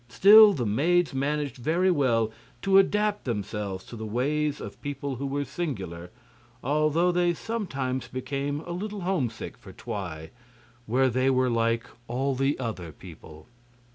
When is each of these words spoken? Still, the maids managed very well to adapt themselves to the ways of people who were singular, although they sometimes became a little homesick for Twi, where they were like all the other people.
Still, 0.09 0.53
the 0.53 0.65
maids 0.65 1.13
managed 1.13 1.57
very 1.57 1.91
well 1.91 2.31
to 2.63 2.79
adapt 2.79 3.23
themselves 3.25 3.85
to 3.85 3.95
the 3.95 4.03
ways 4.07 4.59
of 4.59 4.81
people 4.81 5.17
who 5.17 5.27
were 5.27 5.45
singular, 5.45 6.09
although 6.63 7.11
they 7.11 7.35
sometimes 7.35 8.07
became 8.07 8.61
a 8.61 8.71
little 8.71 9.01
homesick 9.01 9.59
for 9.59 9.71
Twi, 9.73 10.31
where 10.87 11.09
they 11.11 11.29
were 11.29 11.51
like 11.51 11.83
all 12.07 12.33
the 12.33 12.57
other 12.57 12.91
people. 12.91 13.45